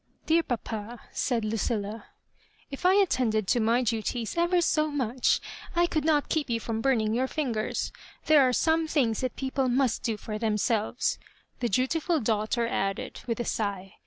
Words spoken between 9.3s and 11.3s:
people must do for themselyes,''